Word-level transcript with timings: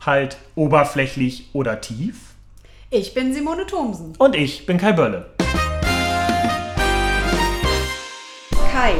Halt 0.00 0.38
oberflächlich 0.54 1.50
oder 1.52 1.80
tief. 1.80 2.34
Ich 2.90 3.14
bin 3.14 3.32
Simone 3.34 3.66
Thomsen. 3.66 4.14
Und 4.18 4.34
ich 4.34 4.66
bin 4.66 4.78
Kai 4.78 4.92
Bölle. 4.92 5.30
Kai, 8.72 8.94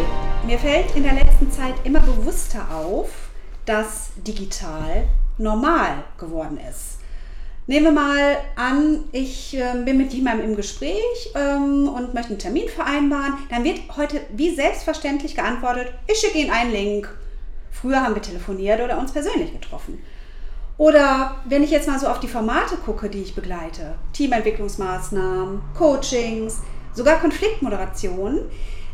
mir 0.47 0.59
fällt 0.59 0.95
in 0.95 1.03
der 1.03 1.15
letzten 1.15 1.51
Zeit 1.51 1.75
immer 1.85 2.01
bewusster 2.01 2.67
auf, 2.75 3.31
dass 3.65 4.11
digital 4.17 5.09
normal 5.39 6.05
geworden 6.19 6.59
ist. 6.71 6.99
Nehmen 7.67 7.87
wir 7.87 7.93
mal 7.93 8.37
an, 8.57 9.05
ich 9.13 9.57
äh, 9.57 9.75
bin 9.85 9.97
mit 9.97 10.13
jemandem 10.13 10.51
im 10.51 10.57
Gespräch 10.57 11.33
ähm, 11.37 11.89
und 11.89 12.15
möchte 12.15 12.31
einen 12.31 12.39
Termin 12.39 12.69
vereinbaren. 12.69 13.35
Dann 13.49 13.63
wird 13.63 13.81
heute 13.97 14.21
wie 14.33 14.55
selbstverständlich 14.55 15.37
geantwortet, 15.37 15.93
ich 16.09 16.19
schicke 16.19 16.39
Ihnen 16.39 16.51
einen 16.51 16.73
Link. 16.73 17.09
Früher 17.71 18.03
haben 18.03 18.17
wir 18.17 18.23
telefoniert 18.23 18.81
oder 18.81 18.99
uns 18.99 19.13
persönlich 19.13 19.53
getroffen. 19.53 20.03
Oder 20.81 21.37
wenn 21.45 21.63
ich 21.63 21.71
jetzt 21.71 21.87
mal 21.87 21.99
so 21.99 22.07
auf 22.07 22.21
die 22.21 22.27
Formate 22.27 22.75
gucke, 22.77 23.11
die 23.11 23.21
ich 23.21 23.35
begleite, 23.35 23.97
Teamentwicklungsmaßnahmen, 24.15 25.61
Coachings, 25.77 26.63
sogar 26.95 27.21
Konfliktmoderation, 27.21 28.41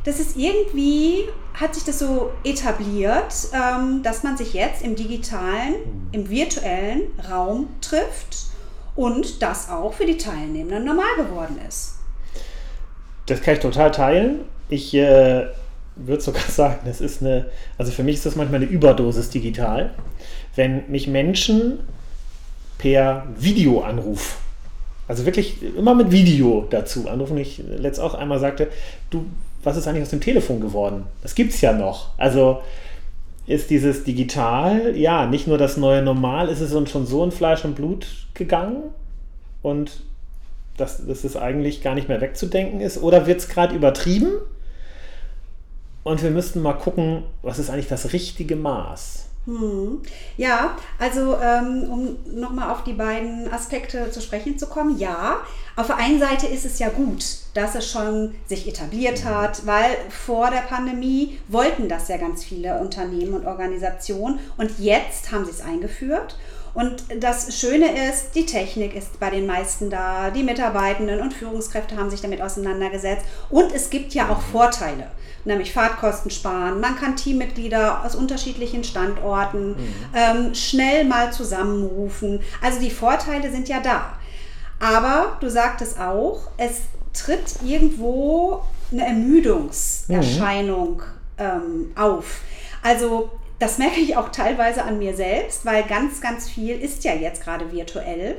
das 0.02 0.18
ist 0.18 0.36
irgendwie, 0.36 1.28
hat 1.54 1.76
sich 1.76 1.84
das 1.84 2.00
so 2.00 2.32
etabliert, 2.42 3.32
ähm, 3.52 4.02
dass 4.02 4.24
man 4.24 4.36
sich 4.36 4.52
jetzt 4.52 4.82
im 4.82 4.96
digitalen, 4.96 6.08
im 6.10 6.28
virtuellen 6.28 7.02
Raum 7.30 7.68
trifft 7.80 8.46
und 8.96 9.40
das 9.40 9.70
auch 9.70 9.92
für 9.92 10.06
die 10.06 10.16
Teilnehmenden 10.16 10.86
normal 10.86 11.14
geworden 11.16 11.56
ist. 11.68 11.98
Das 13.26 13.40
kann 13.40 13.54
ich 13.54 13.60
total 13.60 13.92
teilen. 13.92 14.40
Ich 14.68 14.92
äh, 14.92 15.46
würde 15.94 16.20
sogar 16.20 16.42
sagen, 16.48 16.80
das 16.84 17.00
ist 17.00 17.22
eine, 17.22 17.48
also 17.78 17.92
für 17.92 18.02
mich 18.02 18.16
ist 18.16 18.26
das 18.26 18.34
manchmal 18.34 18.60
eine 18.62 18.70
Überdosis 18.70 19.30
digital 19.30 19.94
wenn 20.56 20.90
mich 20.90 21.06
Menschen 21.06 21.78
per 22.78 23.26
Videoanruf, 23.38 24.38
also 25.08 25.24
wirklich 25.24 25.62
immer 25.76 25.94
mit 25.94 26.10
Video 26.10 26.66
dazu 26.68 27.08
anrufen, 27.08 27.36
ich 27.38 27.58
letzt 27.58 28.00
auch 28.00 28.14
einmal 28.14 28.40
sagte, 28.40 28.68
du, 29.10 29.26
was 29.62 29.76
ist 29.76 29.86
eigentlich 29.86 30.02
aus 30.02 30.10
dem 30.10 30.20
Telefon 30.20 30.60
geworden? 30.60 31.04
Das 31.22 31.34
gibt 31.34 31.52
es 31.52 31.60
ja 31.60 31.72
noch. 31.72 32.18
Also 32.18 32.62
ist 33.46 33.70
dieses 33.70 34.04
Digital, 34.04 34.96
ja, 34.96 35.26
nicht 35.26 35.46
nur 35.46 35.58
das 35.58 35.76
neue 35.76 36.02
Normal, 36.02 36.48
ist 36.48 36.60
es 36.60 36.74
uns 36.74 36.90
schon 36.90 37.06
so 37.06 37.22
in 37.22 37.30
Fleisch 37.30 37.64
und 37.64 37.76
Blut 37.76 38.06
gegangen 38.34 38.82
und 39.62 40.02
dass, 40.76 41.06
dass 41.06 41.24
es 41.24 41.36
eigentlich 41.36 41.82
gar 41.82 41.94
nicht 41.94 42.08
mehr 42.08 42.20
wegzudenken 42.20 42.80
ist? 42.80 43.02
Oder 43.02 43.26
wird 43.26 43.40
es 43.40 43.48
gerade 43.48 43.74
übertrieben? 43.74 44.32
Und 46.02 46.22
wir 46.22 46.30
müssten 46.30 46.60
mal 46.60 46.74
gucken, 46.74 47.24
was 47.42 47.58
ist 47.58 47.70
eigentlich 47.70 47.88
das 47.88 48.12
richtige 48.12 48.56
Maß? 48.56 49.26
Hm. 49.46 50.02
Ja, 50.36 50.76
also 50.98 51.36
ähm, 51.40 51.84
um 51.88 52.40
nochmal 52.40 52.70
auf 52.70 52.82
die 52.82 52.92
beiden 52.92 53.52
Aspekte 53.52 54.10
zu 54.10 54.20
sprechen 54.20 54.58
zu 54.58 54.66
kommen, 54.66 54.98
ja, 54.98 55.36
auf 55.76 55.86
der 55.86 55.98
einen 55.98 56.18
Seite 56.18 56.46
ist 56.46 56.64
es 56.64 56.80
ja 56.80 56.88
gut, 56.88 57.24
dass 57.54 57.76
es 57.76 57.88
schon 57.88 58.34
sich 58.46 58.66
etabliert 58.66 59.24
mhm. 59.24 59.28
hat, 59.28 59.64
weil 59.66 59.96
vor 60.08 60.50
der 60.50 60.62
Pandemie 60.62 61.38
wollten 61.48 61.88
das 61.88 62.08
ja 62.08 62.16
ganz 62.16 62.42
viele 62.42 62.80
Unternehmen 62.80 63.34
und 63.34 63.46
Organisationen 63.46 64.40
und 64.56 64.78
jetzt 64.80 65.30
haben 65.30 65.44
sie 65.44 65.52
es 65.52 65.60
eingeführt. 65.60 66.36
Und 66.76 67.04
das 67.20 67.58
Schöne 67.58 67.86
ist, 68.10 68.34
die 68.34 68.44
Technik 68.44 68.94
ist 68.94 69.18
bei 69.18 69.30
den 69.30 69.46
meisten 69.46 69.88
da, 69.88 70.30
die 70.30 70.42
Mitarbeitenden 70.42 71.22
und 71.22 71.32
Führungskräfte 71.32 71.96
haben 71.96 72.10
sich 72.10 72.20
damit 72.20 72.42
auseinandergesetzt 72.42 73.24
und 73.48 73.74
es 73.74 73.88
gibt 73.88 74.12
ja 74.12 74.28
auch 74.28 74.42
Vorteile 74.42 75.06
nämlich 75.46 75.72
Fahrtkosten 75.72 76.30
sparen. 76.30 76.80
Man 76.80 76.96
kann 76.96 77.16
Teammitglieder 77.16 78.04
aus 78.04 78.14
unterschiedlichen 78.14 78.84
Standorten 78.84 79.70
mhm. 79.70 79.94
ähm, 80.14 80.54
schnell 80.54 81.04
mal 81.04 81.32
zusammenrufen. 81.32 82.40
Also 82.60 82.78
die 82.80 82.90
Vorteile 82.90 83.50
sind 83.50 83.68
ja 83.68 83.80
da. 83.80 84.18
Aber 84.78 85.38
du 85.40 85.48
sagtest 85.48 85.98
auch, 85.98 86.50
es 86.58 86.80
tritt 87.14 87.62
irgendwo 87.64 88.62
eine 88.92 89.06
Ermüdungserscheinung 89.06 90.96
mhm. 90.96 91.02
ähm, 91.38 91.92
auf. 91.94 92.40
Also 92.82 93.30
das 93.58 93.78
merke 93.78 94.00
ich 94.00 94.16
auch 94.16 94.30
teilweise 94.30 94.84
an 94.84 94.98
mir 94.98 95.14
selbst, 95.14 95.64
weil 95.64 95.82
ganz, 95.84 96.20
ganz 96.20 96.48
viel 96.48 96.80
ist 96.80 97.04
ja 97.04 97.14
jetzt 97.14 97.42
gerade 97.42 97.72
virtuell. 97.72 98.36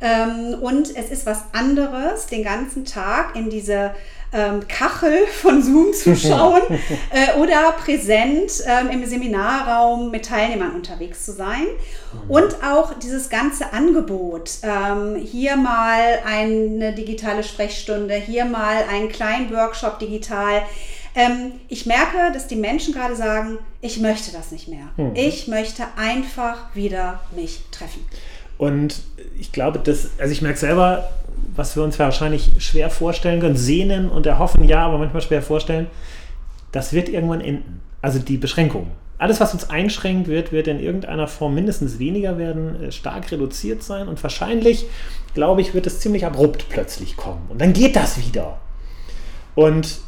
Ähm, 0.00 0.56
und 0.60 0.94
es 0.96 1.10
ist 1.10 1.26
was 1.26 1.44
anderes, 1.52 2.26
den 2.26 2.42
ganzen 2.42 2.84
Tag 2.84 3.36
in 3.36 3.50
diese 3.50 3.94
ähm, 4.32 4.66
Kachel 4.66 5.26
von 5.42 5.62
Zoom 5.62 5.92
zu 5.92 6.16
schauen 6.16 6.62
äh, 7.10 7.38
oder 7.38 7.72
präsent 7.72 8.52
ähm, 8.66 8.90
im 8.90 9.04
Seminarraum 9.06 10.10
mit 10.10 10.26
Teilnehmern 10.26 10.72
unterwegs 10.72 11.24
zu 11.24 11.32
sein. 11.32 11.66
Mhm. 12.12 12.30
Und 12.30 12.64
auch 12.64 12.94
dieses 12.94 13.30
ganze 13.30 13.72
Angebot, 13.72 14.50
hier 15.24 15.56
mal 15.56 16.18
eine 16.24 16.94
digitale 16.94 17.42
Sprechstunde, 17.42 18.14
hier 18.14 18.44
mal 18.44 18.84
einen 18.90 19.08
kleinen 19.08 19.50
Workshop 19.52 19.98
digital. 19.98 20.62
Ähm, 21.14 21.52
ich 21.68 21.86
merke, 21.86 22.32
dass 22.32 22.46
die 22.46 22.56
Menschen 22.56 22.94
gerade 22.94 23.14
sagen, 23.16 23.58
ich 23.80 24.00
möchte 24.00 24.32
das 24.32 24.50
nicht 24.50 24.68
mehr. 24.68 24.88
Mhm. 24.96 25.12
Ich 25.14 25.48
möchte 25.48 25.84
einfach 25.96 26.74
wieder 26.74 27.20
mich 27.36 27.60
treffen. 27.70 28.04
Und 28.58 29.02
ich 29.38 29.52
glaube, 29.52 29.78
dass, 29.78 30.10
also 30.18 30.32
ich 30.32 30.40
merke 30.40 30.58
selber, 30.58 31.10
was 31.54 31.76
wir 31.76 31.82
uns 31.82 31.98
wahrscheinlich 31.98 32.52
schwer 32.58 32.90
vorstellen 32.90 33.40
können, 33.40 33.56
sehnen 33.56 34.08
und 34.08 34.26
erhoffen, 34.26 34.64
ja, 34.64 34.86
aber 34.86 34.98
manchmal 34.98 35.22
schwer 35.22 35.42
vorstellen, 35.42 35.88
das 36.70 36.92
wird 36.92 37.08
irgendwann 37.08 37.40
enden. 37.40 37.80
Also 38.00 38.18
die 38.18 38.38
Beschränkung. 38.38 38.90
Alles, 39.18 39.38
was 39.40 39.52
uns 39.52 39.70
einschränkt 39.70 40.26
wird, 40.26 40.50
wird 40.50 40.66
in 40.66 40.80
irgendeiner 40.80 41.28
Form 41.28 41.54
mindestens 41.54 41.98
weniger 41.98 42.38
werden, 42.38 42.82
äh, 42.82 42.92
stark 42.92 43.30
reduziert 43.30 43.82
sein 43.82 44.08
und 44.08 44.20
wahrscheinlich, 44.22 44.86
glaube 45.34 45.60
ich, 45.60 45.74
wird 45.74 45.86
es 45.86 46.00
ziemlich 46.00 46.26
abrupt 46.26 46.66
plötzlich 46.68 47.16
kommen. 47.16 47.46
Und 47.48 47.60
dann 47.60 47.72
geht 47.72 47.94
das 47.94 48.18
wieder. 48.18 48.58
Und 49.54 49.98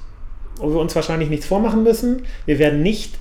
wo 0.58 0.70
wir 0.70 0.80
uns 0.80 0.94
wahrscheinlich 0.94 1.30
nichts 1.30 1.46
vormachen 1.46 1.82
müssen, 1.82 2.22
wir 2.46 2.58
werden 2.58 2.82
nicht 2.82 3.14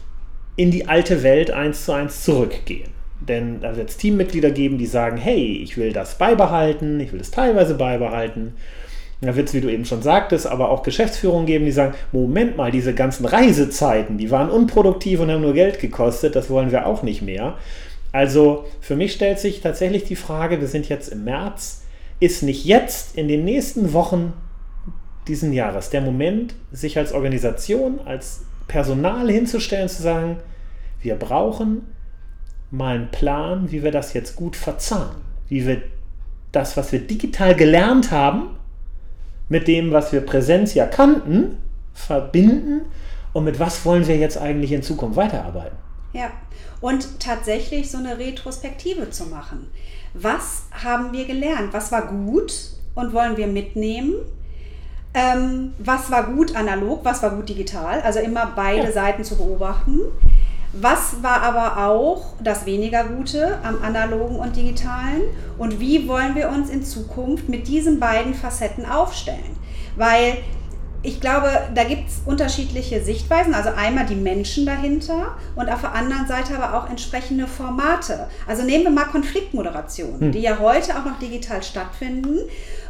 in 0.56 0.72
die 0.72 0.88
alte 0.88 1.24
Welt 1.24 1.52
eins 1.52 1.86
zu 1.86 1.94
eins 1.94 2.24
zurückgehen. 2.24 2.90
Denn 3.20 3.62
da 3.62 3.76
wird 3.76 3.90
es 3.90 3.98
Teammitglieder 3.98 4.52
geben, 4.52 4.78
die 4.78 4.86
sagen, 4.86 5.18
hey, 5.18 5.58
ich 5.64 5.78
will 5.78 5.94
das 5.94 6.18
beibehalten, 6.18 7.00
ich 7.00 7.14
will 7.14 7.22
es 7.22 7.32
teilweise 7.32 7.76
beibehalten. 7.76 8.54
Da 9.22 9.36
wird 9.38 9.48
es, 9.48 9.54
wie 9.54 9.62
du 9.62 9.70
eben 9.70 9.86
schon 9.86 10.02
sagtest, 10.02 10.46
aber 10.46 10.70
auch 10.70 10.84
Geschäftsführungen 10.84 11.46
geben, 11.46 11.66
die 11.66 11.72
sagen, 11.72 11.94
Moment 12.12 12.58
mal, 12.58 12.72
diese 12.72 12.94
ganzen 12.94 13.26
Reisezeiten, 13.26 14.18
die 14.18 14.32
waren 14.32 14.50
unproduktiv 14.50 15.22
und 15.22 15.32
haben 15.32 15.42
nur 15.42 15.54
Geld 15.54 15.80
gekostet, 15.80 16.36
das 16.36 16.50
wollen 16.50 16.72
wir 16.72 16.86
auch 16.86 17.04
nicht 17.04 17.22
mehr. 17.22 17.58
Also 18.12 18.66
für 18.82 18.98
mich 18.98 19.14
stellt 19.14 19.40
sich 19.40 19.62
tatsächlich 19.62 20.04
die 20.04 20.18
Frage, 20.18 20.60
wir 20.60 20.68
sind 20.68 20.90
jetzt 20.90 21.08
im 21.08 21.24
März, 21.24 21.84
ist 22.20 22.44
nicht 22.44 22.66
jetzt 22.66 23.18
in 23.18 23.28
den 23.28 23.46
nächsten 23.46 23.94
Wochen 23.94 24.34
diesen 25.28 25.54
Jahres 25.54 25.90
der 25.90 26.02
Moment, 26.02 26.56
sich 26.72 26.98
als 26.98 27.14
Organisation, 27.14 28.00
als 28.06 28.42
Personal 28.68 29.30
hinzustellen, 29.30 29.90
zu 29.90 30.02
sagen, 30.02 30.38
wir 31.02 31.16
brauchen 31.16 31.88
mal 32.72 32.96
einen 32.96 33.12
Plan, 33.12 33.72
wie 33.72 33.84
wir 33.84 33.92
das 33.92 34.14
jetzt 34.14 34.36
gut 34.36 34.56
verzahnen. 34.56 35.16
Wie 35.48 35.68
wir 35.68 35.82
das, 36.52 36.78
was 36.78 36.92
wir 36.92 37.00
digital 37.00 37.56
gelernt 37.56 38.12
haben, 38.12 38.58
mit 39.50 39.68
dem, 39.68 39.92
was 39.92 40.12
wir 40.12 40.22
Präsenz 40.22 40.74
ja 40.74 40.86
kannten, 40.86 41.58
verbinden 41.94 42.82
und 43.34 43.44
mit 43.44 43.60
was 43.60 43.86
wollen 43.86 44.08
wir 44.08 44.18
jetzt 44.18 44.38
eigentlich 44.38 44.72
in 44.72 44.82
Zukunft 44.82 45.18
weiterarbeiten. 45.18 45.78
Ja, 46.14 46.32
und 46.82 47.20
tatsächlich 47.20 47.90
so 47.90 47.98
eine 47.98 48.18
Retrospektive 48.18 49.10
zu 49.10 49.26
machen. 49.26 49.68
Was 50.14 50.64
haben 50.72 51.12
wir 51.12 51.26
gelernt? 51.26 51.74
Was 51.74 51.92
war 51.92 52.08
gut 52.08 52.54
und 52.96 53.14
wollen 53.14 53.38
wir 53.38 53.48
mitnehmen? 53.48 54.14
Ähm, 55.14 55.74
was 55.78 56.10
war 56.10 56.24
gut 56.24 56.56
analog, 56.56 57.06
was 57.06 57.22
war 57.22 57.32
gut 57.32 57.48
digital? 57.48 58.02
Also 58.02 58.20
immer 58.20 58.52
beide 58.56 58.86
ja. 58.86 58.92
Seiten 58.92 59.24
zu 59.24 59.38
beobachten. 59.38 60.00
Was 60.74 61.22
war 61.22 61.44
aber 61.44 61.86
auch 61.88 62.34
das 62.44 62.66
weniger 62.66 63.04
Gute 63.04 63.60
am 63.64 63.84
analogen 63.84 64.38
und 64.38 64.56
digitalen? 64.56 65.22
Und 65.60 65.80
wie 65.80 66.08
wollen 66.08 66.34
wir 66.34 66.50
uns 66.50 66.72
in 66.72 66.84
Zukunft 66.84 67.48
mit 67.48 67.68
diesen 67.68 68.00
beiden 68.00 68.34
Facetten 68.34 68.88
aufstellen? 68.88 69.56
Weil 69.96 70.38
ich 71.04 71.20
glaube, 71.20 71.50
da 71.76 71.84
gibt 71.84 72.10
es 72.10 72.22
unterschiedliche 72.26 73.04
Sichtweisen. 73.04 73.54
Also 73.54 73.70
einmal 73.76 74.06
die 74.06 74.16
Menschen 74.16 74.66
dahinter 74.66 75.38
und 75.56 75.70
auf 75.70 75.82
der 75.82 75.94
anderen 75.94 76.28
Seite 76.28 76.56
aber 76.58 76.78
auch 76.78 76.90
entsprechende 76.90 77.46
Formate. 77.46 78.28
Also 78.48 78.64
nehmen 78.64 78.86
wir 78.86 78.92
mal 78.92 79.06
Konfliktmoderation, 79.06 80.20
hm. 80.20 80.32
die 80.32 80.40
ja 80.40 80.60
heute 80.60 80.98
auch 80.98 81.06
noch 81.06 81.20
digital 81.20 81.62
stattfinden, 81.62 82.40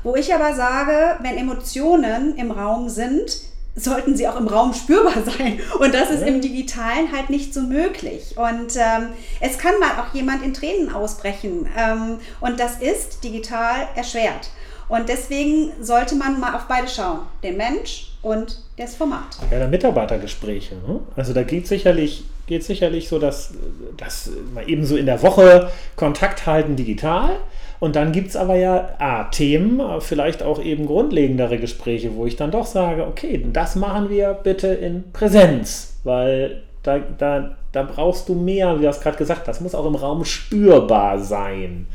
wo 0.04 0.16
ich 0.16 0.34
aber 0.34 0.54
sage, 0.54 1.18
wenn 1.22 1.38
Emotionen 1.38 2.36
im 2.38 2.52
Raum 2.52 2.88
sind, 2.88 3.42
sollten 3.76 4.16
sie 4.16 4.28
auch 4.28 4.36
im 4.36 4.48
Raum 4.48 4.74
spürbar 4.74 5.24
sein. 5.26 5.60
Und 5.80 5.96
das 5.96 6.12
ist 6.12 6.22
im 6.22 6.42
Digitalen 6.42 7.12
halt 7.12 7.32
nicht 7.32 7.54
so 7.54 7.62
möglich. 7.62 8.36
Und 8.38 8.76
ähm, 8.76 9.10
es 9.40 9.58
kann 9.58 9.74
mal 9.80 10.02
auch 10.02 10.14
jemand 10.14 10.44
in 10.44 10.54
Tränen 10.54 10.94
ausbrechen. 10.94 11.68
Ähm, 11.76 12.20
und 12.42 12.60
das 12.60 12.78
ist 12.80 13.24
digital 13.24 13.88
erschwert. 13.96 14.50
Und 14.94 15.10
deswegen 15.10 15.72
sollte 15.82 16.14
man 16.14 16.40
mal 16.40 16.54
auf 16.54 16.68
beide 16.68 16.88
schauen. 16.88 17.22
Den 17.42 17.58
Mensch 17.58 18.12
und 18.22 18.60
das 18.78 18.94
Format. 18.96 19.40
Ja, 19.50 19.58
der 19.58 19.68
Mitarbeitergespräche. 19.68 20.76
Ne? 20.76 21.00
Also 21.16 21.34
da 21.34 21.42
geht 21.42 21.66
sicherlich, 21.66 22.26
geht 22.46 22.64
sicherlich 22.64 23.10
so, 23.10 23.18
dass, 23.18 23.56
dass 23.98 24.30
mal 24.54 24.70
eben 24.70 24.86
so 24.86 24.96
in 24.96 25.08
der 25.08 25.24
Woche 25.24 25.72
Kontakt 25.96 26.46
halten 26.46 26.76
digital. 26.76 27.38
Und 27.80 27.96
dann 27.96 28.12
gibt 28.12 28.30
es 28.30 28.36
aber 28.36 28.54
ja 28.54 28.90
A, 29.00 29.24
Themen, 29.24 29.82
vielleicht 30.00 30.44
auch 30.44 30.62
eben 30.62 30.86
grundlegendere 30.86 31.58
Gespräche, 31.58 32.16
wo 32.16 32.28
ich 32.28 32.36
dann 32.36 32.52
doch 32.52 32.68
sage, 32.68 33.08
okay, 33.08 33.44
das 33.52 33.76
machen 33.76 34.12
wir 34.12 34.36
bitte 34.44 34.68
in 34.68 35.12
Präsenz, 35.12 35.98
weil 36.04 36.62
da, 36.84 37.00
da, 37.00 37.56
da 37.72 37.82
brauchst 37.82 38.30
du 38.30 38.36
mehr, 38.36 38.78
wie 38.78 38.84
du 38.84 38.90
hast 38.90 39.02
gerade 39.02 39.18
gesagt, 39.18 39.48
das 39.48 39.60
muss 39.60 39.74
auch 39.74 39.88
im 39.88 39.96
Raum 39.96 40.24
spürbar 40.24 41.18
sein. 41.18 41.88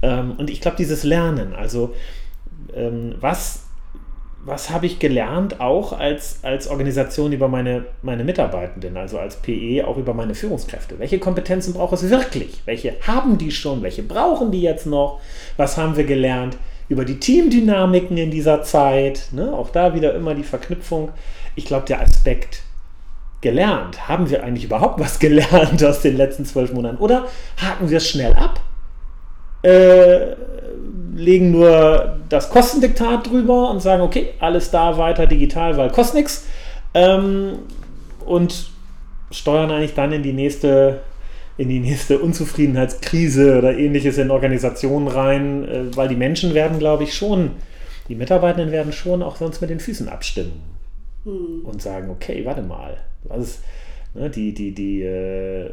Ähm, 0.00 0.34
und 0.38 0.48
ich 0.48 0.60
glaube, 0.60 0.76
dieses 0.76 1.02
Lernen, 1.02 1.52
also 1.52 1.92
ähm, 2.74 3.14
was, 3.20 3.64
was 4.44 4.70
habe 4.70 4.86
ich 4.86 4.98
gelernt, 4.98 5.60
auch 5.60 5.92
als, 5.92 6.40
als 6.42 6.68
Organisation 6.68 7.32
über 7.32 7.48
meine, 7.48 7.86
meine 8.02 8.24
Mitarbeitenden, 8.24 8.96
also 8.96 9.18
als 9.18 9.36
PE, 9.36 9.84
auch 9.86 9.96
über 9.96 10.14
meine 10.14 10.34
Führungskräfte? 10.34 10.98
Welche 10.98 11.18
Kompetenzen 11.18 11.74
braucht 11.74 11.94
es 11.94 12.08
wirklich? 12.08 12.62
Welche 12.64 12.94
haben 13.06 13.38
die 13.38 13.50
schon? 13.50 13.82
Welche 13.82 14.02
brauchen 14.02 14.50
die 14.50 14.62
jetzt 14.62 14.86
noch? 14.86 15.20
Was 15.56 15.76
haben 15.76 15.96
wir 15.96 16.04
gelernt? 16.04 16.56
über 16.88 17.04
die 17.04 17.18
Teamdynamiken 17.18 18.16
in 18.16 18.30
dieser 18.30 18.62
Zeit. 18.62 19.28
Ne? 19.32 19.52
Auch 19.52 19.70
da 19.70 19.94
wieder 19.94 20.14
immer 20.14 20.34
die 20.34 20.44
Verknüpfung. 20.44 21.10
Ich 21.54 21.64
glaube, 21.64 21.86
der 21.86 22.00
Aspekt 22.00 22.62
gelernt, 23.40 24.08
haben 24.08 24.30
wir 24.30 24.44
eigentlich 24.44 24.64
überhaupt 24.64 25.00
was 25.00 25.18
gelernt 25.18 25.82
aus 25.84 26.00
den 26.00 26.16
letzten 26.16 26.44
zwölf 26.44 26.72
Monaten? 26.72 26.98
Oder 26.98 27.26
haken 27.60 27.90
wir 27.90 27.98
es 27.98 28.08
schnell 28.08 28.34
ab? 28.34 28.60
Äh, 29.62 30.32
legen 31.16 31.50
nur 31.50 32.18
das 32.28 32.50
Kostendiktat 32.50 33.28
drüber 33.28 33.70
und 33.70 33.80
sagen, 33.80 34.02
okay, 34.02 34.28
alles 34.38 34.70
da 34.70 34.98
weiter 34.98 35.26
digital, 35.26 35.76
weil 35.76 35.90
kostet 35.90 36.16
nichts. 36.16 36.46
Ähm, 36.94 37.58
und 38.24 38.70
steuern 39.30 39.70
eigentlich 39.70 39.94
dann 39.94 40.12
in 40.12 40.22
die 40.22 40.32
nächste 40.32 41.00
in 41.58 41.70
die 41.70 41.80
nächste 41.80 42.18
Unzufriedenheitskrise 42.18 43.56
oder 43.56 43.78
ähnliches 43.78 44.18
in 44.18 44.30
Organisationen 44.30 45.08
rein, 45.08 45.66
äh, 45.66 45.96
weil 45.96 46.08
die 46.08 46.16
Menschen 46.16 46.52
werden, 46.52 46.78
glaube 46.78 47.04
ich, 47.04 47.14
schon, 47.14 47.52
die 48.08 48.14
Mitarbeitenden 48.14 48.72
werden 48.72 48.92
schon 48.92 49.22
auch 49.22 49.36
sonst 49.36 49.62
mit 49.62 49.70
den 49.70 49.80
Füßen 49.80 50.08
abstimmen 50.08 50.60
hm. 51.24 51.64
und 51.64 51.80
sagen, 51.80 52.10
okay, 52.10 52.44
warte 52.44 52.60
mal, 52.60 52.98
was 53.24 53.40
ist, 53.40 53.60
Ne, 54.16 54.30
die, 54.30 54.54
die, 54.54 54.72
die, 54.72 55.02
äh, 55.02 55.70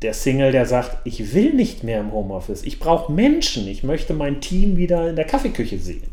der 0.00 0.14
Single, 0.14 0.50
der 0.50 0.64
sagt, 0.64 0.96
ich 1.04 1.34
will 1.34 1.52
nicht 1.52 1.84
mehr 1.84 2.00
im 2.00 2.10
Homeoffice, 2.10 2.62
ich 2.62 2.78
brauche 2.78 3.12
Menschen, 3.12 3.68
ich 3.68 3.82
möchte 3.82 4.14
mein 4.14 4.40
Team 4.40 4.78
wieder 4.78 5.10
in 5.10 5.16
der 5.16 5.26
Kaffeeküche 5.26 5.78
sehen. 5.78 6.08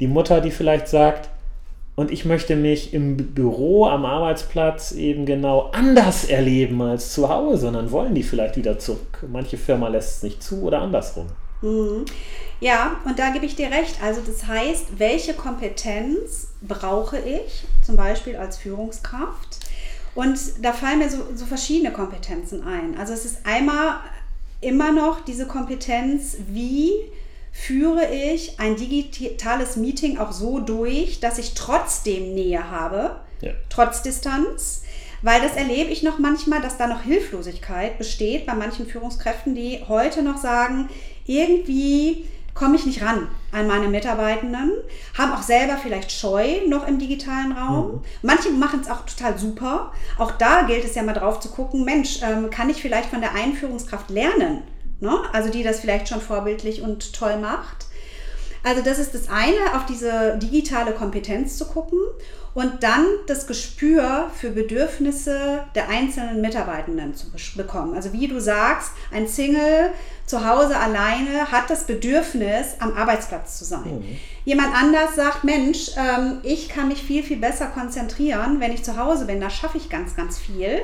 Die 0.00 0.08
Mutter, 0.08 0.40
die 0.40 0.50
vielleicht 0.50 0.88
sagt, 0.88 1.28
und 1.94 2.10
ich 2.10 2.24
möchte 2.24 2.56
mich 2.56 2.94
im 2.94 3.16
Büro, 3.16 3.86
am 3.86 4.04
Arbeitsplatz 4.04 4.92
eben 4.92 5.24
genau 5.26 5.70
anders 5.72 6.24
erleben 6.24 6.80
als 6.80 7.12
zu 7.12 7.28
Hause. 7.28 7.68
Und 7.68 7.74
dann 7.74 7.90
wollen 7.90 8.14
die 8.14 8.22
vielleicht 8.22 8.56
wieder 8.56 8.78
zurück. 8.78 9.24
Manche 9.28 9.56
Firma 9.56 9.88
lässt 9.88 10.18
es 10.18 10.22
nicht 10.22 10.42
zu 10.42 10.62
oder 10.62 10.80
andersrum. 10.80 11.26
Mhm. 11.60 12.04
Ja, 12.60 13.00
und 13.04 13.18
da 13.18 13.30
gebe 13.30 13.46
ich 13.46 13.56
dir 13.56 13.72
recht. 13.72 13.96
Also 14.02 14.20
das 14.24 14.46
heißt, 14.46 14.98
welche 14.98 15.34
Kompetenz 15.34 16.48
brauche 16.62 17.18
ich 17.18 17.64
zum 17.84 17.96
Beispiel 17.96 18.36
als 18.36 18.58
Führungskraft? 18.58 19.67
Und 20.18 20.64
da 20.64 20.72
fallen 20.72 20.98
mir 20.98 21.08
so, 21.08 21.18
so 21.36 21.46
verschiedene 21.46 21.92
Kompetenzen 21.92 22.64
ein. 22.66 22.98
Also 22.98 23.12
es 23.12 23.24
ist 23.24 23.46
einmal 23.46 24.00
immer 24.60 24.90
noch 24.90 25.24
diese 25.24 25.46
Kompetenz, 25.46 26.38
wie 26.48 26.90
führe 27.52 28.12
ich 28.12 28.58
ein 28.58 28.74
digitales 28.74 29.76
Meeting 29.76 30.18
auch 30.18 30.32
so 30.32 30.58
durch, 30.58 31.20
dass 31.20 31.38
ich 31.38 31.54
trotzdem 31.54 32.34
Nähe 32.34 32.68
habe, 32.68 33.20
ja. 33.42 33.52
trotz 33.70 34.02
Distanz. 34.02 34.82
Weil 35.22 35.40
das 35.40 35.54
erlebe 35.54 35.92
ich 35.92 36.02
noch 36.02 36.18
manchmal, 36.18 36.60
dass 36.62 36.76
da 36.76 36.88
noch 36.88 37.02
Hilflosigkeit 37.02 37.96
besteht 37.96 38.44
bei 38.44 38.54
manchen 38.54 38.88
Führungskräften, 38.88 39.54
die 39.54 39.84
heute 39.86 40.24
noch 40.24 40.38
sagen, 40.38 40.88
irgendwie 41.26 42.24
komme 42.58 42.76
ich 42.76 42.86
nicht 42.86 43.02
ran 43.02 43.28
an 43.52 43.66
meine 43.66 43.88
Mitarbeitenden, 43.88 44.72
haben 45.16 45.32
auch 45.32 45.42
selber 45.42 45.76
vielleicht 45.76 46.12
Scheu 46.12 46.66
noch 46.66 46.86
im 46.86 46.98
digitalen 46.98 47.52
Raum. 47.52 47.86
Mhm. 47.86 48.00
Manche 48.22 48.50
machen 48.50 48.80
es 48.80 48.90
auch 48.90 49.06
total 49.06 49.38
super. 49.38 49.92
Auch 50.18 50.32
da 50.32 50.62
gilt 50.62 50.84
es 50.84 50.94
ja 50.94 51.02
mal 51.02 51.14
drauf 51.14 51.40
zu 51.40 51.48
gucken, 51.50 51.84
Mensch, 51.84 52.20
ähm, 52.22 52.50
kann 52.50 52.68
ich 52.68 52.82
vielleicht 52.82 53.10
von 53.10 53.20
der 53.20 53.34
Einführungskraft 53.34 54.10
lernen? 54.10 54.62
Ne? 55.00 55.16
Also 55.32 55.50
die 55.50 55.62
das 55.62 55.80
vielleicht 55.80 56.08
schon 56.08 56.20
vorbildlich 56.20 56.82
und 56.82 57.12
toll 57.14 57.38
macht. 57.38 57.86
Also 58.62 58.82
das 58.82 58.98
ist 58.98 59.14
das 59.14 59.28
eine, 59.28 59.76
auf 59.76 59.86
diese 59.86 60.38
digitale 60.38 60.92
Kompetenz 60.92 61.56
zu 61.56 61.66
gucken 61.66 61.98
und 62.54 62.82
dann 62.82 63.06
das 63.26 63.46
Gespür 63.46 64.30
für 64.34 64.50
Bedürfnisse 64.50 65.64
der 65.74 65.88
einzelnen 65.88 66.40
Mitarbeitenden 66.40 67.14
zu 67.14 67.26
bekommen. 67.56 67.94
Also 67.94 68.12
wie 68.12 68.26
du 68.26 68.40
sagst, 68.40 68.90
ein 69.12 69.28
Single 69.28 69.90
zu 70.26 70.46
Hause 70.46 70.76
alleine 70.76 71.50
hat 71.52 71.70
das 71.70 71.84
Bedürfnis, 71.84 72.74
am 72.80 72.94
Arbeitsplatz 72.94 73.58
zu 73.58 73.64
sein. 73.64 74.00
Mhm. 74.00 74.16
Jemand 74.44 74.74
anders 74.74 75.14
sagt, 75.14 75.44
Mensch, 75.44 75.92
ähm, 75.96 76.38
ich 76.42 76.68
kann 76.68 76.88
mich 76.88 77.02
viel, 77.02 77.22
viel 77.22 77.38
besser 77.38 77.66
konzentrieren, 77.66 78.60
wenn 78.60 78.72
ich 78.72 78.82
zu 78.82 78.96
Hause 78.96 79.26
bin. 79.26 79.40
Da 79.40 79.50
schaffe 79.50 79.78
ich 79.78 79.88
ganz, 79.88 80.16
ganz 80.16 80.38
viel. 80.38 80.80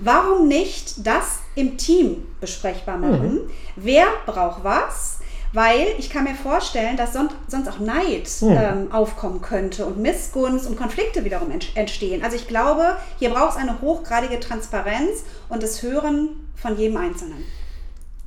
Warum 0.00 0.48
nicht 0.48 1.06
das 1.06 1.38
im 1.54 1.78
Team 1.78 2.26
besprechbar 2.40 2.98
machen? 2.98 3.34
Mhm. 3.34 3.50
Wer 3.76 4.06
braucht 4.26 4.64
was? 4.64 5.20
Weil 5.52 5.88
ich 5.98 6.08
kann 6.08 6.24
mir 6.24 6.34
vorstellen, 6.34 6.96
dass 6.96 7.12
sonst 7.12 7.68
auch 7.68 7.78
Neid 7.78 8.28
mhm. 8.40 8.56
ähm, 8.58 8.92
aufkommen 8.92 9.42
könnte 9.42 9.84
und 9.84 9.98
Missgunst 9.98 10.66
und 10.66 10.76
Konflikte 10.76 11.24
wiederum 11.24 11.48
entstehen. 11.74 12.22
Also 12.24 12.36
ich 12.36 12.48
glaube, 12.48 12.96
hier 13.18 13.30
braucht 13.30 13.52
es 13.52 13.56
eine 13.56 13.80
hochgradige 13.82 14.40
Transparenz 14.40 15.24
und 15.50 15.62
das 15.62 15.82
Hören 15.82 16.30
von 16.54 16.78
jedem 16.78 16.96
Einzelnen. 16.96 17.44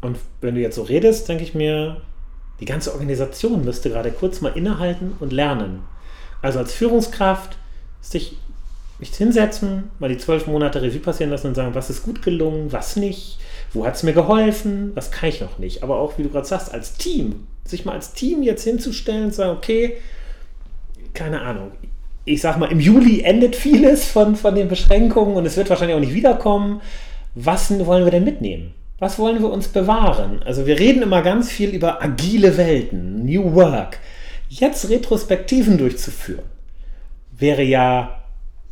Und 0.01 0.17
wenn 0.41 0.53
du 0.53 0.61
jetzt 0.61 0.75
so 0.75 0.83
redest, 0.83 1.27
denke 1.27 1.43
ich 1.43 1.55
mir, 1.55 2.01
die 2.59 2.65
ganze 2.65 2.93
Organisation 2.93 3.65
müsste 3.65 3.89
gerade 3.89 4.11
kurz 4.11 4.41
mal 4.41 4.55
innehalten 4.55 5.13
und 5.19 5.33
lernen. 5.33 5.83
Also 6.41 6.59
als 6.59 6.73
Führungskraft 6.73 7.57
sich 8.01 8.37
mich 8.99 9.13
hinsetzen, 9.13 9.89
mal 9.99 10.09
die 10.09 10.17
zwölf 10.17 10.47
Monate 10.47 10.81
Revue 10.81 10.99
passieren 10.99 11.31
lassen 11.31 11.47
und 11.47 11.55
sagen, 11.55 11.75
was 11.75 11.89
ist 11.89 12.03
gut 12.03 12.21
gelungen, 12.21 12.71
was 12.71 12.95
nicht, 12.95 13.39
wo 13.75 13.85
hat 13.85 13.95
es 13.95 14.03
mir 14.03 14.13
geholfen, 14.13 14.91
was 14.95 15.11
kann 15.11 15.29
ich 15.29 15.41
noch 15.41 15.59
nicht. 15.59 15.83
Aber 15.83 15.99
auch, 15.99 16.17
wie 16.17 16.23
du 16.23 16.29
gerade 16.29 16.47
sagst, 16.47 16.73
als 16.73 16.95
Team, 16.95 17.47
sich 17.65 17.85
mal 17.85 17.93
als 17.93 18.13
Team 18.13 18.41
jetzt 18.41 18.63
hinzustellen 18.63 19.25
und 19.25 19.33
sagen, 19.33 19.57
okay, 19.57 19.97
keine 21.13 21.41
Ahnung, 21.41 21.71
ich 22.25 22.41
sag 22.41 22.57
mal, 22.57 22.71
im 22.71 22.79
Juli 22.79 23.21
endet 23.21 23.55
vieles 23.55 24.05
von, 24.05 24.35
von 24.35 24.55
den 24.55 24.67
Beschränkungen 24.67 25.35
und 25.35 25.45
es 25.45 25.57
wird 25.57 25.69
wahrscheinlich 25.69 25.95
auch 25.95 26.01
nicht 26.01 26.13
wiederkommen. 26.13 26.81
Was 27.35 27.69
wollen 27.85 28.05
wir 28.05 28.11
denn 28.11 28.23
mitnehmen? 28.23 28.73
Was 28.97 29.19
wollen 29.19 29.41
wir 29.41 29.51
uns 29.51 29.67
bewahren? 29.67 30.41
Also 30.43 30.65
wir 30.65 30.79
reden 30.79 31.03
immer 31.03 31.21
ganz 31.21 31.51
viel 31.51 31.69
über 31.69 32.01
agile 32.01 32.57
Welten, 32.57 33.25
New 33.25 33.53
Work. 33.53 33.99
Jetzt 34.47 34.89
Retrospektiven 34.89 35.77
durchzuführen, 35.77 36.45
wäre 37.37 37.63
ja 37.63 38.21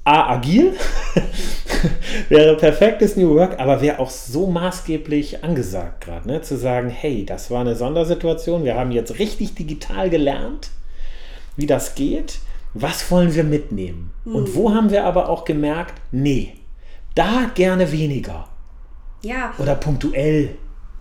A, 0.06 0.34
agil, 0.34 0.74
wäre 2.30 2.58
perfektes 2.58 3.16
New 3.16 3.36
Work, 3.36 3.60
aber 3.60 3.82
wäre 3.82 4.00
auch 4.00 4.10
so 4.10 4.48
maßgeblich 4.48 5.44
angesagt 5.44 6.06
gerade, 6.06 6.28
ne? 6.28 6.42
zu 6.42 6.58
sagen, 6.58 6.90
hey, 6.90 7.26
das 7.26 7.52
war 7.52 7.62
eine 7.62 7.76
Sondersituation, 7.76 8.64
wir 8.64 8.76
haben 8.76 8.92
jetzt 8.92 9.20
richtig 9.20 9.56
digital 9.56 10.10
gelernt, 10.10 10.70
wie 11.56 11.66
das 11.66 11.96
geht, 11.96 12.40
was 12.74 13.10
wollen 13.12 13.36
wir 13.36 13.44
mitnehmen? 13.44 14.12
Mhm. 14.26 14.36
Und 14.36 14.56
wo 14.56 14.74
haben 14.74 14.90
wir 14.90 15.06
aber 15.06 15.30
auch 15.30 15.46
gemerkt, 15.46 15.94
nee, 16.12 16.56
da 17.16 17.52
gerne 17.54 17.92
weniger. 17.92 18.48
Ja. 19.22 19.54
Oder 19.58 19.76
punktuell. 19.76 20.56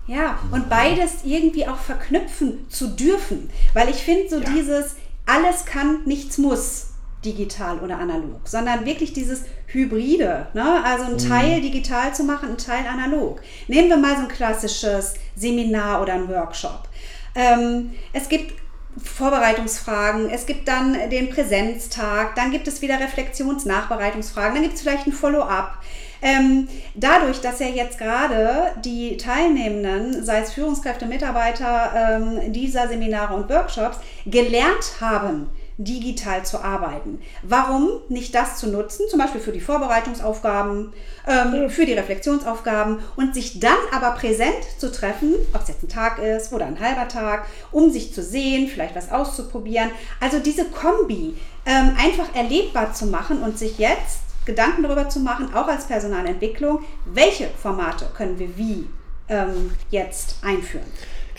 Ja, 0.06 0.38
und 0.50 0.68
beides 0.68 1.24
irgendwie 1.24 1.66
auch 1.66 1.76
verknüpfen 1.76 2.68
zu 2.68 2.88
dürfen. 2.88 3.50
Weil 3.72 3.88
ich 3.88 3.96
finde 3.96 4.28
so 4.28 4.38
ja. 4.38 4.50
dieses, 4.50 4.96
alles 5.26 5.64
kann, 5.64 6.00
nichts 6.04 6.38
muss, 6.38 6.91
digital 7.24 7.78
oder 7.78 7.98
analog, 7.98 8.40
sondern 8.46 8.84
wirklich 8.84 9.12
dieses 9.12 9.44
Hybride, 9.66 10.48
ne? 10.54 10.84
also 10.84 11.04
ein 11.04 11.12
mhm. 11.12 11.18
Teil 11.18 11.60
digital 11.60 12.14
zu 12.14 12.24
machen, 12.24 12.50
ein 12.50 12.58
Teil 12.58 12.84
analog. 12.86 13.40
Nehmen 13.68 13.88
wir 13.88 13.96
mal 13.96 14.16
so 14.16 14.22
ein 14.22 14.28
klassisches 14.28 15.14
Seminar 15.36 16.02
oder 16.02 16.14
ein 16.14 16.28
Workshop. 16.28 16.88
Ähm, 17.34 17.92
es 18.12 18.28
gibt 18.28 18.54
Vorbereitungsfragen, 19.02 20.28
es 20.28 20.44
gibt 20.44 20.68
dann 20.68 21.08
den 21.10 21.30
Präsenztag, 21.30 22.34
dann 22.34 22.50
gibt 22.50 22.68
es 22.68 22.82
wieder 22.82 23.00
Reflexions-Nachbereitungsfragen, 23.00 24.54
dann 24.54 24.62
gibt 24.62 24.74
es 24.74 24.82
vielleicht 24.82 25.06
ein 25.06 25.12
Follow-up. 25.12 25.78
Ähm, 26.20 26.68
dadurch, 26.94 27.40
dass 27.40 27.58
ja 27.58 27.66
jetzt 27.66 27.98
gerade 27.98 28.72
die 28.84 29.16
Teilnehmenden, 29.16 30.24
sei 30.24 30.40
es 30.40 30.52
Führungskräfte, 30.52 31.06
Mitarbeiter 31.06 31.92
ähm, 31.96 32.52
dieser 32.52 32.86
Seminare 32.86 33.34
und 33.34 33.48
Workshops, 33.48 33.98
gelernt 34.26 35.00
haben, 35.00 35.48
digital 35.78 36.44
zu 36.44 36.62
arbeiten. 36.62 37.20
Warum 37.42 37.88
nicht 38.08 38.34
das 38.34 38.56
zu 38.56 38.68
nutzen, 38.68 39.06
zum 39.08 39.18
Beispiel 39.18 39.40
für 39.40 39.52
die 39.52 39.60
Vorbereitungsaufgaben, 39.60 40.92
ähm, 41.26 41.70
für 41.70 41.86
die 41.86 41.94
Reflexionsaufgaben 41.94 42.98
und 43.16 43.34
sich 43.34 43.60
dann 43.60 43.78
aber 43.92 44.12
präsent 44.12 44.64
zu 44.78 44.92
treffen, 44.92 45.34
ob 45.52 45.62
es 45.62 45.68
jetzt 45.68 45.82
ein 45.82 45.88
Tag 45.88 46.18
ist 46.18 46.52
oder 46.52 46.66
ein 46.66 46.80
halber 46.80 47.08
Tag, 47.08 47.46
um 47.70 47.90
sich 47.90 48.12
zu 48.14 48.22
sehen, 48.22 48.68
vielleicht 48.68 48.94
was 48.94 49.10
auszuprobieren. 49.10 49.90
Also 50.20 50.38
diese 50.38 50.66
Kombi 50.66 51.36
ähm, 51.64 51.96
einfach 51.98 52.34
erlebbar 52.34 52.92
zu 52.92 53.06
machen 53.06 53.42
und 53.42 53.58
sich 53.58 53.78
jetzt 53.78 54.20
Gedanken 54.44 54.82
darüber 54.82 55.08
zu 55.08 55.20
machen, 55.20 55.54
auch 55.54 55.68
als 55.68 55.86
Personalentwicklung, 55.86 56.80
welche 57.04 57.48
Formate 57.48 58.06
können 58.16 58.38
wir 58.38 58.56
wie 58.56 58.88
ähm, 59.28 59.70
jetzt 59.90 60.36
einführen 60.42 60.82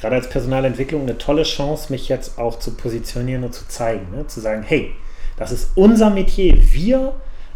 gerade 0.04 0.18
als 0.18 0.28
Personalentwicklung 0.28 1.04
eine 1.04 1.18
tolle 1.18 1.44
Chance, 1.44 1.90
mich 1.90 2.10
jetzt 2.10 2.38
auch 2.38 2.60
zu 2.60 2.72
positionieren 2.72 3.46
und 3.46 3.54
zu 3.54 3.66
zeigen. 3.70 4.08
Ne? 4.14 4.28
Zu 4.28 4.42
sagen, 4.42 4.62
hey, 4.62 4.92
das 5.38 5.54
ist 5.54 5.72
unser 5.76 6.10
Metier. 6.10 6.58
Wir 6.74 7.14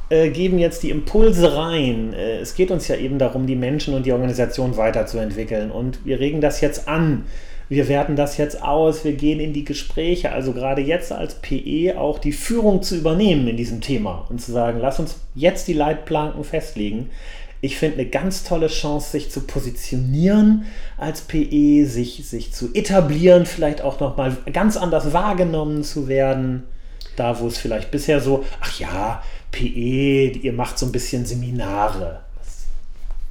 äh, 0.08 0.30
geben 0.30 0.58
jetzt 0.58 0.82
die 0.84 0.89
Impulse 0.89 1.58
rein. 1.58 2.13
Äh, 2.13 2.38
es 2.38 2.56
geht 2.56 2.72
uns 2.72 2.88
ja 2.88 2.96
eben 2.96 3.20
darum, 3.20 3.48
die 3.48 3.58
Menschen 3.58 3.94
und 3.94 4.06
die 4.06 4.13
Organisation 4.13 4.77
weiterzuentwickeln. 4.77 5.72
Und 5.72 6.06
wir 6.06 6.22
regen 6.22 6.39
das 6.39 6.62
jetzt 6.62 6.88
an. 6.88 7.25
Wir 7.68 7.89
werten 7.89 8.16
das 8.16 8.38
jetzt 8.38 8.63
aus. 8.63 9.04
Wir 9.04 9.12
gehen 9.12 9.42
in 9.42 9.51
die 9.51 9.66
Gespräche. 9.66 10.32
Also 10.32 10.54
gerade 10.54 10.82
jetzt 10.82 11.12
als 11.12 11.36
PE 11.42 12.00
auch 12.00 12.18
die 12.18 12.32
Führung 12.32 12.82
zu 12.82 12.96
übernehmen 12.96 13.50
in 13.50 13.58
diesem 13.58 13.82
Thema 13.82 14.25
und 14.30 14.39
zu 14.39 14.54
sagen, 14.54 14.80
lass 14.82 15.01
uns 15.01 15.20
jetzt 15.36 15.68
die 15.68 15.74
Leitplanken 15.74 16.46
festlegen 16.46 17.10
ich 17.62 17.78
finde 17.78 18.00
eine 18.00 18.10
ganz 18.10 18.44
tolle 18.44 18.68
Chance, 18.68 19.12
sich 19.12 19.32
zu 19.32 19.42
positionieren 19.42 20.66
als 20.98 21.22
PE, 21.22 21.86
sich, 21.86 22.28
sich 22.28 22.54
zu 22.54 22.74
etablieren, 22.74 23.46
vielleicht 23.46 23.82
auch 23.82 24.00
nochmal 24.00 24.38
ganz 24.54 24.78
anders 24.78 25.14
wahrgenommen 25.14 25.84
zu 25.84 26.08
werden. 26.08 26.64
Da, 27.16 27.40
wo 27.40 27.48
es 27.48 27.58
vielleicht 27.58 27.90
bisher 27.90 28.22
so, 28.22 28.46
ach 28.62 28.80
ja, 28.80 29.24
PE, 29.52 30.38
ihr 30.40 30.54
macht 30.54 30.78
so 30.78 30.86
ein 30.86 30.92
bisschen 30.92 31.26
Seminare. 31.26 32.22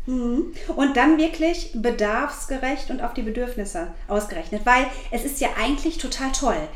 Mhm. 0.06 0.52
Und 0.74 0.96
dann 0.96 1.18
wirklich 1.18 1.70
bedarfsgerecht 1.74 2.90
und 2.90 3.02
auf 3.02 3.14
die 3.14 3.22
Bedürfnisse 3.22 3.88
ausgerechnet, 4.08 4.62
weil 4.64 4.86
es 5.10 5.24
ist 5.24 5.40
ja 5.40 5.50
eigentlich 5.60 5.98
total 5.98 6.32
toll 6.32 6.68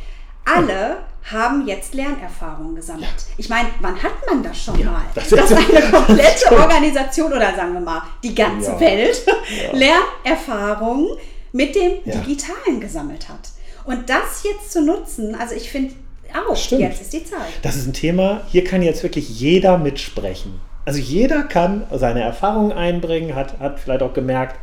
alle 0.45 0.99
haben 1.31 1.67
jetzt 1.67 1.95
Lernerfahrungen 1.95 2.75
gesammelt. 2.75 3.05
Ja. 3.05 3.35
Ich 3.37 3.49
meine, 3.49 3.69
wann 3.81 4.03
hat 4.03 4.13
man 4.29 4.43
das 4.43 4.63
schon 4.63 4.79
ja, 4.79 4.87
mal? 4.87 5.03
Das 5.15 5.29
dass 5.29 5.53
eine 5.53 5.91
komplette 5.91 6.51
Organisation 6.59 7.33
oder 7.33 7.55
sagen 7.55 7.75
wir 7.75 7.81
mal 7.81 8.03
die 8.23 8.35
ganze 8.35 8.73
ja. 8.73 8.81
Welt 8.81 9.27
Lernerfahrungen 9.73 11.17
mit 11.53 11.75
dem 11.75 12.03
Digitalen 12.05 12.81
gesammelt 12.81 13.29
hat. 13.29 13.51
Und 13.85 14.09
das 14.09 14.45
jetzt 14.45 14.73
zu 14.73 14.83
nutzen, 14.83 15.35
also 15.35 15.55
ich 15.55 15.71
finde 15.71 15.95
auch, 16.33 16.57
Stimmt. 16.57 16.83
jetzt 16.83 17.01
ist 17.03 17.13
die 17.13 17.25
Zeit. 17.25 17.41
Das 17.63 17.77
ist 17.77 17.87
ein 17.87 17.93
Thema, 17.93 18.43
hier 18.49 18.65
kann 18.65 18.83
jetzt 18.83 19.03
wirklich 19.03 19.29
jeder 19.29 19.79
mitsprechen. 19.79 20.61
Also 20.85 20.99
jeder 20.99 21.43
kann 21.43 21.87
seine 21.93 22.23
Erfahrungen 22.23 22.73
einbringen, 22.73 23.35
hat, 23.35 23.59
hat 23.59 23.81
vielleicht 23.81 24.03
auch 24.03 24.15
gemerkt, 24.15 24.57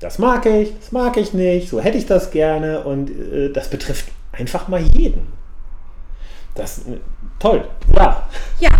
das 0.00 0.18
mag 0.18 0.46
ich, 0.46 0.72
das 0.78 0.92
mag 0.92 1.16
ich 1.16 1.32
nicht, 1.32 1.68
so 1.68 1.80
hätte 1.80 1.98
ich 1.98 2.06
das 2.06 2.30
gerne 2.30 2.84
und 2.84 3.10
äh, 3.10 3.52
das 3.52 3.68
betrifft 3.68 4.06
einfach 4.32 4.68
mal 4.68 4.80
jeden. 4.80 5.32
Das 6.54 6.78
ist 6.78 6.86
toll, 7.38 7.68
ja. 7.94 8.28
Ja, 8.58 8.70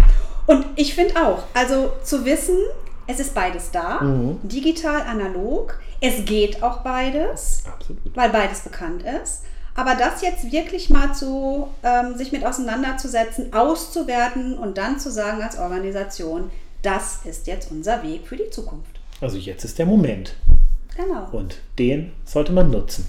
und 0.46 0.66
ich 0.76 0.94
finde 0.94 1.14
auch, 1.16 1.44
also 1.54 1.92
zu 2.02 2.24
wissen, 2.24 2.56
es 3.06 3.20
ist 3.20 3.34
beides 3.34 3.70
da, 3.70 4.00
mhm. 4.00 4.38
digital, 4.42 5.02
analog, 5.02 5.78
es 6.00 6.24
geht 6.24 6.62
auch 6.62 6.78
beides, 6.78 7.64
Absolut. 7.66 8.16
weil 8.16 8.30
beides 8.30 8.60
bekannt 8.60 9.02
ist. 9.02 9.42
Aber 9.74 9.94
das 9.94 10.22
jetzt 10.22 10.50
wirklich 10.50 10.90
mal 10.90 11.14
zu 11.14 11.68
ähm, 11.82 12.16
sich 12.16 12.32
mit 12.32 12.44
auseinanderzusetzen, 12.44 13.52
auszuwerten 13.52 14.58
und 14.58 14.76
dann 14.78 14.98
zu 14.98 15.10
sagen 15.10 15.42
als 15.42 15.58
Organisation, 15.58 16.50
das 16.82 17.20
ist 17.24 17.46
jetzt 17.46 17.70
unser 17.70 18.02
Weg 18.02 18.26
für 18.26 18.36
die 18.36 18.50
Zukunft. 18.50 19.00
Also 19.20 19.36
jetzt 19.36 19.64
ist 19.64 19.78
der 19.78 19.86
Moment. 19.86 20.34
Genau. 20.96 21.28
Und 21.30 21.58
den 21.78 22.12
sollte 22.24 22.52
man 22.52 22.70
nutzen. 22.70 23.06